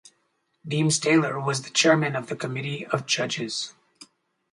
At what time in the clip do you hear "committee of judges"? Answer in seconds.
2.35-3.75